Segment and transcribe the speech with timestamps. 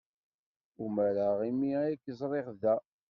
[0.83, 2.75] Umareɣ imi ay k-ẓriɣ da.